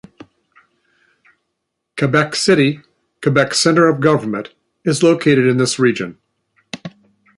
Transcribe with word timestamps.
Quebec 1.95 2.33
City, 2.33 2.81
Quebec's 3.21 3.59
centre 3.59 3.87
of 3.87 3.99
government, 3.99 4.49
is 4.83 5.03
located 5.03 5.45
in 5.45 5.57
this 5.57 5.77
region. 5.77 6.17